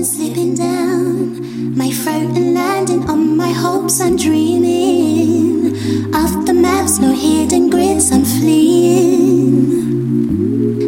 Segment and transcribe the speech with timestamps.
[0.00, 4.00] slipping down, my throat and landing on my hopes.
[4.00, 5.76] I'm dreaming
[6.14, 8.10] of the maps, no hidden grids.
[8.10, 9.82] I'm fleeing.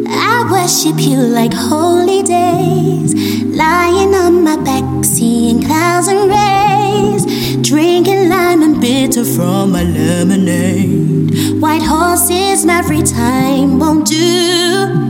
[0.07, 3.13] I worship you like holy days,
[3.45, 7.25] lying on my back, seeing clouds and rays,
[7.61, 11.61] drinking lime and bitter from my lemonade.
[11.61, 15.04] White horses, every time won't do.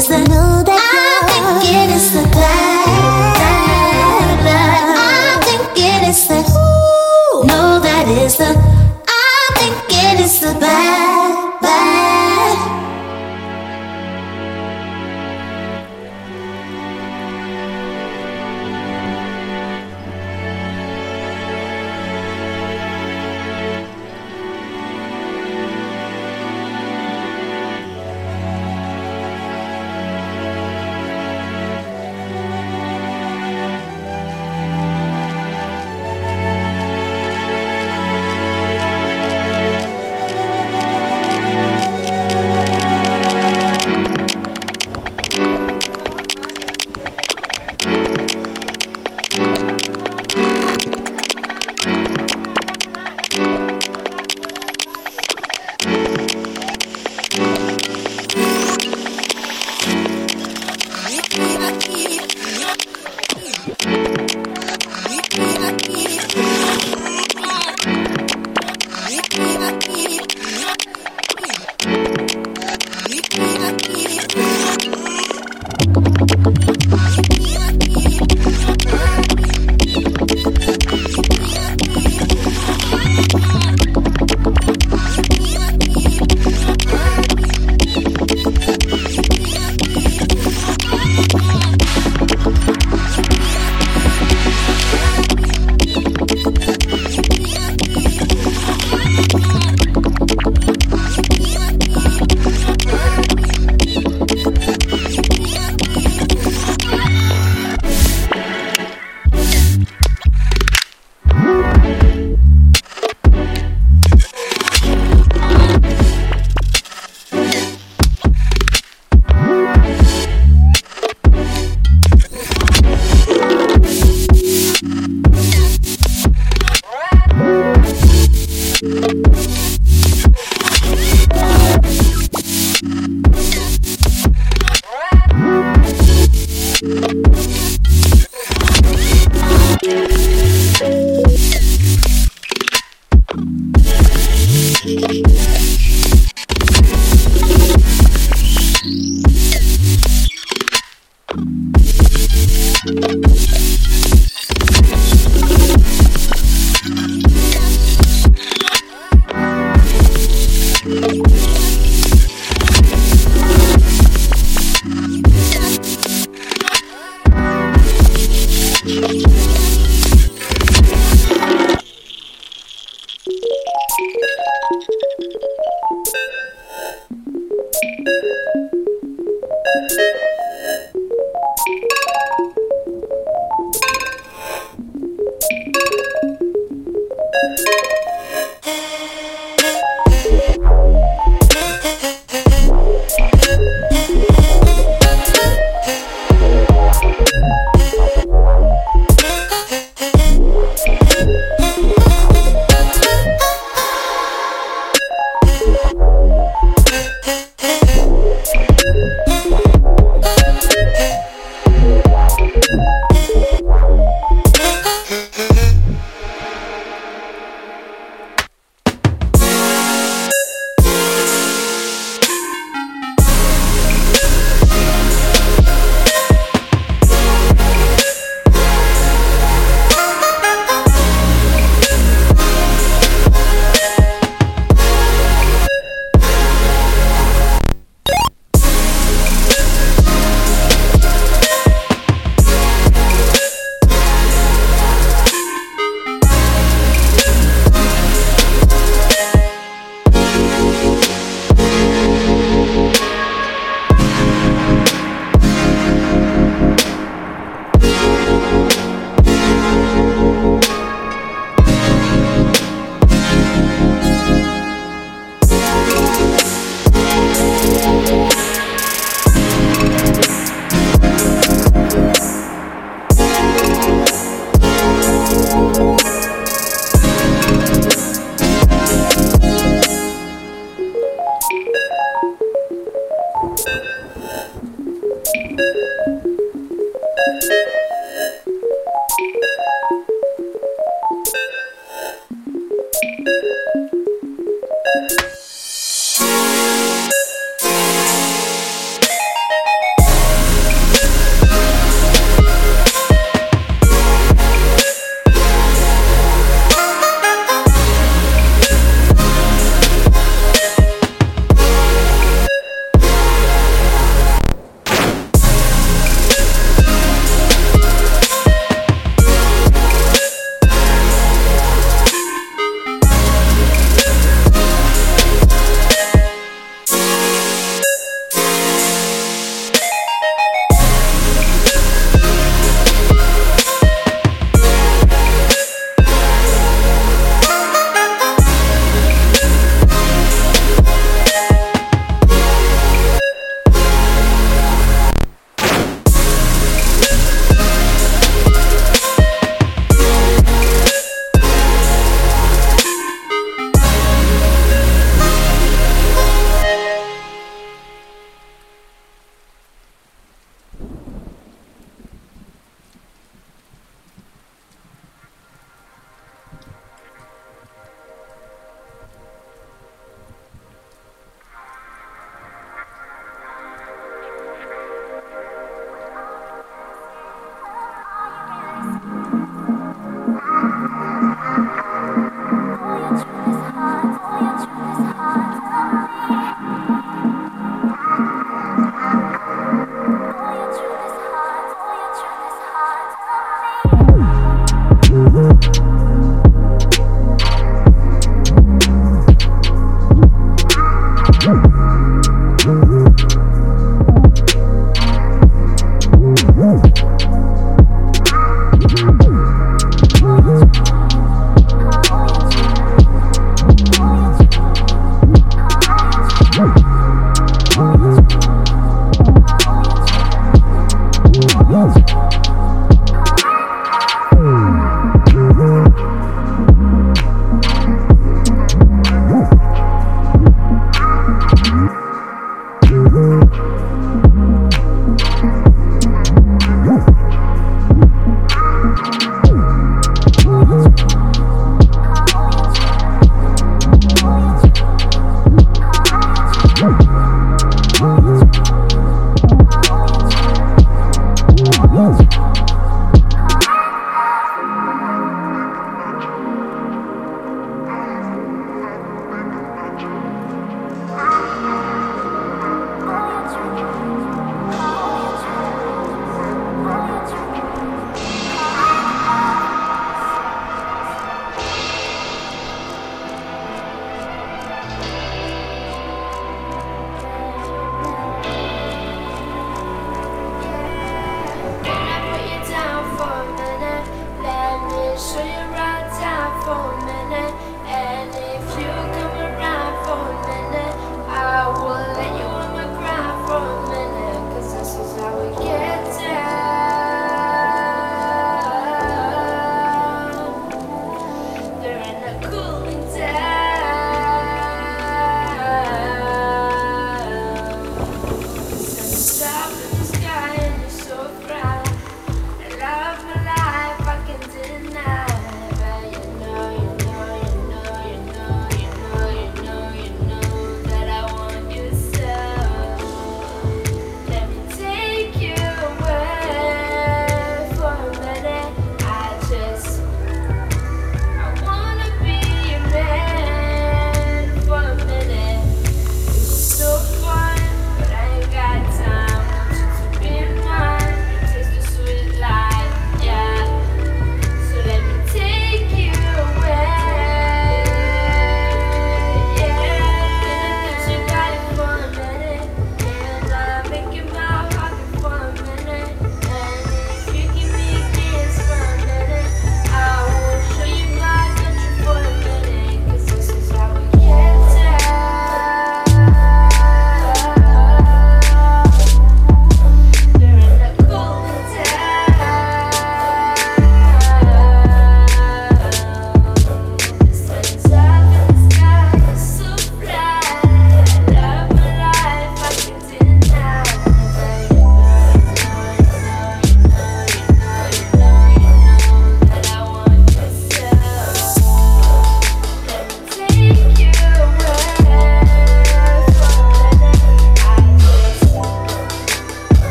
[0.00, 0.59] Is I know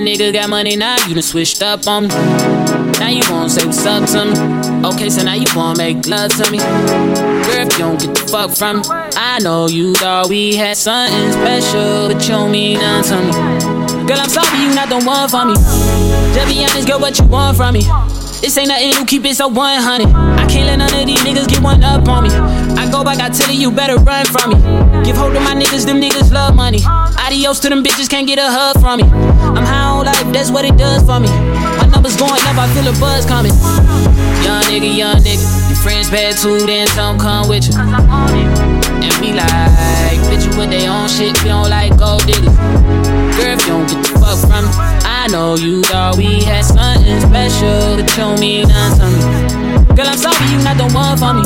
[0.00, 2.08] Nigga got money now, you done switched up on me.
[2.98, 4.88] Now you wanna say what's up to me.
[4.88, 6.58] Okay, so now you wanna make love to me.
[6.58, 8.82] Girl, if you don't get the fuck from me,
[9.16, 14.06] I know you thought we had something special, but you don't mean nothing to me.
[14.06, 15.54] Girl, I'm sorry you not the one for me.
[16.34, 17.82] Just be honest, girl, what you want from me?
[18.40, 20.08] This ain't nothing new, keep it so 100.
[20.08, 22.30] I can't let none of these niggas get one up on me.
[22.80, 25.04] I go back, I tell you, you better run from me.
[25.04, 26.80] Give hold to my niggas, them niggas love money.
[26.84, 29.04] Adios to them bitches, can't get a hug from me.
[29.04, 31.28] I'm high on life, that's what it does for me.
[31.76, 33.52] My numbers going up, I feel a buzz coming.
[34.42, 35.68] Young nigga, young nigga.
[35.68, 37.76] Your friends bad too, then some come with you.
[37.78, 42.56] And be like, bitch, you with their own shit, we don't like gold diggers.
[43.40, 44.72] Girl, if you don't get the fuck from me,
[45.08, 49.96] I know you thought we had something special, but you me to me.
[49.96, 51.42] Girl, I'm sorry you not the one for me.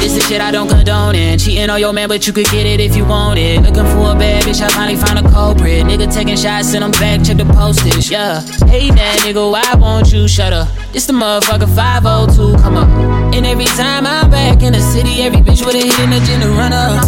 [0.00, 2.64] This is shit I don't condone and cheating on your man, but you could get
[2.66, 3.60] it if you want it.
[3.60, 5.84] Looking for a bad bitch, I finally found a culprit.
[5.84, 8.40] Nigga taking shots, send them back, check the postage, yeah.
[8.66, 10.68] Hey, that nigga, why won't you shut up?
[10.92, 12.88] This the motherfucker 502, come up.
[13.34, 16.72] And every time I'm back in the city, every bitch with a hidden agenda run
[16.72, 17.04] up.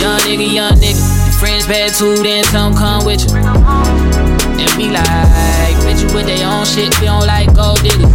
[0.00, 1.27] Young nigga, young nigga.
[1.38, 3.36] Friends bad too, then some come with you.
[3.36, 8.12] And be like, bitch, you with their own shit, we don't like gold diggers.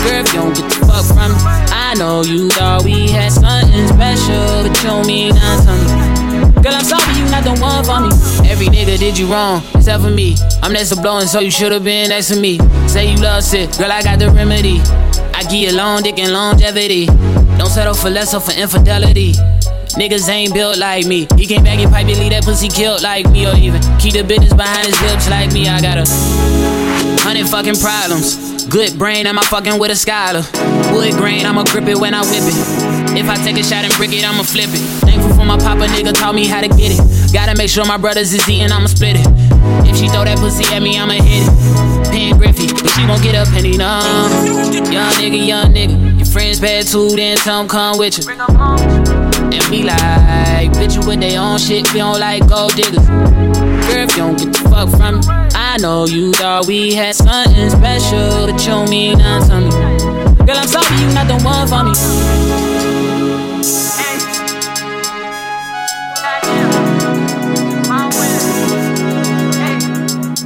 [0.00, 1.38] Girl, if you don't get the fuck from me,
[1.70, 6.08] I know you thought we had something special, but you don't mean nothing.
[6.62, 8.10] Girl, I'm sorry you not the one for me.
[8.48, 10.36] Every nigga did you wrong, except for me.
[10.62, 12.58] I'm next to blowing, so you should've been next to me.
[12.88, 14.80] Say you love sick, girl, I got the remedy.
[15.34, 17.06] I give you long dick and longevity.
[17.58, 19.34] Don't settle for less or for infidelity.
[19.98, 21.26] Niggas ain't built like me.
[21.34, 24.14] He can't bag your pipe, you leave that pussy killed like me, or even keep
[24.14, 25.66] the business behind his lips like me.
[25.66, 26.06] I got a
[27.26, 28.62] hundred fucking problems.
[28.70, 30.46] Good brain, I'm a fucking with a scholar.
[30.94, 33.18] Wood grain, I'ma grip it when I whip it.
[33.18, 34.78] If I take a shot and brick it, I'ma flip it.
[35.02, 37.32] Thankful for my papa, nigga taught me how to get it.
[37.32, 39.26] Gotta make sure my brothers is eating, I'ma split it.
[39.82, 42.10] If she throw that pussy at me, I'ma hit it.
[42.14, 43.98] Pen Griffey, but she won't get a penny, no.
[44.94, 46.18] Young nigga, young nigga.
[46.22, 49.17] Your friends bad too, then some come with you.
[49.50, 50.70] And be like,
[51.06, 53.06] with their own shit, we don't like gold diggers.
[53.06, 57.14] Girl, if you don't get the fuck from me, I know you thought we had
[57.14, 60.46] something special, but you mean nothing to me.
[60.46, 61.92] Girl, I'm sorry you not the one for me.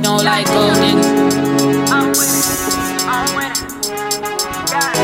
[0.03, 1.23] Don't like gold niggas.
[4.71, 5.03] Got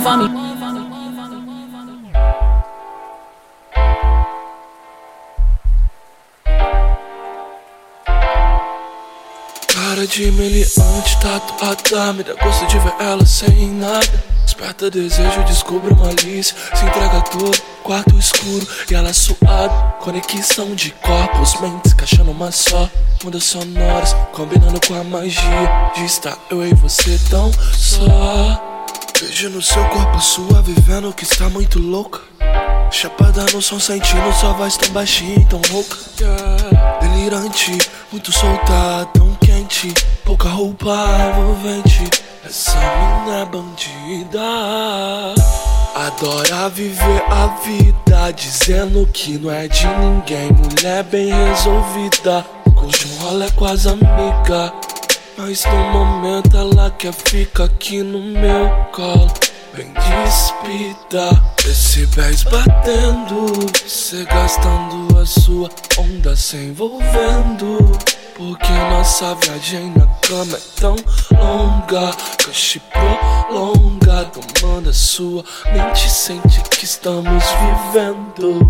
[0.00, 0.28] for me.
[9.66, 14.24] Cara de meliante, tatuada Me dá gosto de ver ela sem nada.
[14.46, 16.56] Esperta desejo, descubra malícia.
[16.74, 22.88] Se entrega todo, quarto escuro E ela suada, conexão de corpos Mentes, encaixando uma só.
[23.24, 25.90] Ondas sonoras, combinando com a magia.
[25.94, 28.77] De estar eu e você tão só
[29.20, 32.20] Vejo no seu corpo sua, vivendo que está muito louca.
[32.88, 35.96] Chapada no som, sentindo sua voz tão baixinha e tão rouca.
[37.00, 37.76] Delirante,
[38.12, 39.92] muito solta, tão quente.
[40.24, 40.94] Pouca roupa
[41.30, 42.08] envolvente.
[42.44, 44.40] Essa mina é bandida
[45.94, 50.50] Adora viver a vida Dizendo que não é de ninguém.
[50.52, 54.87] Mulher bem resolvida Curte um rolê com as amigas
[55.38, 59.32] mas no momento ela quer ficar aqui no meu colo.
[59.72, 61.30] Bem despida
[61.64, 63.46] Decibéis batendo.
[63.86, 67.78] Cê gastando a sua onda se envolvendo.
[68.36, 70.96] Porque nossa viagem na cama é tão
[71.32, 72.10] longa.
[72.38, 78.68] Que prolonga Tomando a sua mente Sente que estamos vivendo